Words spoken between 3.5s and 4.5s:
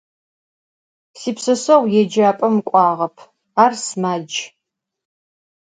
ar sımac.